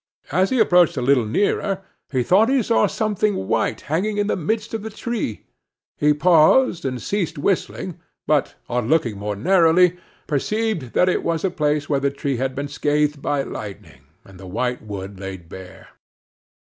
As 0.31 0.49
he 0.49 0.57
approached 0.57 0.97
a 0.97 1.01
little 1.03 1.27
nearer, 1.27 1.83
he 2.11 2.23
thought 2.23 2.49
he 2.49 2.63
saw 2.63 2.87
something 2.87 3.47
white, 3.47 3.81
hanging 3.81 4.17
in 4.17 4.25
the 4.25 4.35
midst 4.35 4.73
of 4.73 4.81
the 4.81 4.89
tree: 4.89 5.45
he 5.95 6.11
paused 6.11 6.85
and 6.85 6.99
ceased 6.99 7.37
whistling 7.37 7.99
but, 8.25 8.55
on 8.67 8.87
looking 8.89 9.19
more 9.19 9.35
narrowly, 9.35 9.99
perceived 10.25 10.93
that 10.93 11.07
it 11.07 11.21
was 11.21 11.43
a 11.45 11.51
place 11.51 11.87
where 11.87 11.99
the 11.99 12.09
tree 12.09 12.37
had 12.37 12.55
been 12.55 12.67
scathed 12.67 13.21
by 13.21 13.43
lightning, 13.43 14.01
and 14.25 14.39
the 14.39 14.47
white 14.47 14.81
wood 14.81 15.19
laid 15.19 15.47
bare. 15.47 15.89